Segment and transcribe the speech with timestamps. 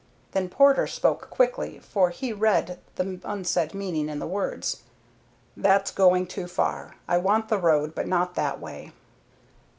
[0.31, 4.81] Then Porter spoke quickly, for he read the unsaid meaning in the words.
[5.55, 6.95] "That's going too far.
[7.07, 8.93] I want the road, but not that way."